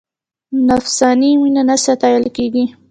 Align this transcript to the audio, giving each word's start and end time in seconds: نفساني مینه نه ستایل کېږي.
نفساني 0.67 1.31
مینه 1.41 1.61
نه 1.69 1.75
ستایل 1.85 2.25
کېږي. 2.35 2.65